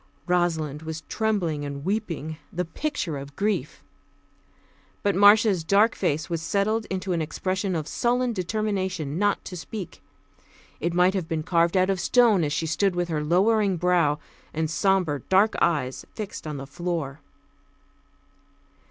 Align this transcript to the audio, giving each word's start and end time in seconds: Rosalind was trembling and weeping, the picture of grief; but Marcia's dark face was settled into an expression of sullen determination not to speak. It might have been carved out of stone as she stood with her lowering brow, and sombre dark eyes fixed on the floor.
Rosalind 0.25 0.81
was 0.81 1.01
trembling 1.01 1.63
and 1.63 1.85
weeping, 1.85 2.37
the 2.51 2.65
picture 2.65 3.17
of 3.19 3.35
grief; 3.35 3.83
but 5.03 5.15
Marcia's 5.15 5.63
dark 5.63 5.93
face 5.93 6.27
was 6.27 6.41
settled 6.41 6.85
into 6.85 7.13
an 7.13 7.21
expression 7.21 7.75
of 7.75 7.87
sullen 7.87 8.33
determination 8.33 9.19
not 9.19 9.45
to 9.45 9.55
speak. 9.55 10.01
It 10.79 10.95
might 10.95 11.13
have 11.13 11.27
been 11.27 11.43
carved 11.43 11.77
out 11.77 11.91
of 11.91 11.99
stone 11.99 12.43
as 12.43 12.51
she 12.51 12.65
stood 12.65 12.95
with 12.95 13.09
her 13.09 13.23
lowering 13.23 13.77
brow, 13.77 14.17
and 14.55 14.71
sombre 14.71 15.19
dark 15.29 15.53
eyes 15.61 16.03
fixed 16.15 16.47
on 16.47 16.57
the 16.57 16.65
floor. 16.65 17.19